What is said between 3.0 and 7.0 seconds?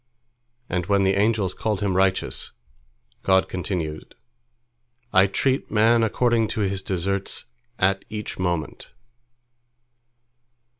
God continued, "I treat man according to his